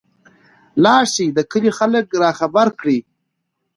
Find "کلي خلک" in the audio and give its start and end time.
1.51-2.05